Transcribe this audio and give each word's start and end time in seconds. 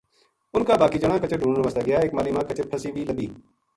اُنھ 0.53 0.65
کا 0.67 0.73
باقی 0.81 0.97
جنا 1.03 1.15
کچر 1.23 1.37
ڈھُونڈن 1.41 1.61
واسطے 1.65 1.81
گیا 1.87 1.97
ایک 2.01 2.11
ماہلی 2.13 2.31
ما 2.35 2.41
کچر 2.49 2.65
پھَسی 2.71 2.89
وی 2.95 3.03
لبھی 3.09 3.27